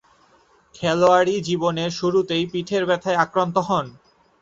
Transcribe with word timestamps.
খেলোয়াড়ী 0.75 1.35
জীবনের 1.47 1.89
শুরুতেই 1.99 2.43
পিঠের 2.51 2.83
ব্যথায় 2.85 3.21
আক্রান্ত 3.25 3.55
হন। 3.67 3.85